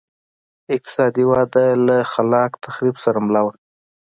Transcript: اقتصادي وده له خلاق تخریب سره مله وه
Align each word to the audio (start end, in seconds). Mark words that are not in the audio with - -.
اقتصادي 0.75 1.23
وده 1.31 1.65
له 1.87 1.97
خلاق 2.13 2.51
تخریب 2.65 2.95
سره 3.03 3.17
مله 3.25 3.41
وه 3.45 3.53